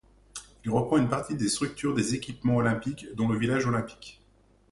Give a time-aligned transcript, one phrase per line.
[0.65, 4.19] Il reprend une partie des structures des équipements olympiques dont le village olympique.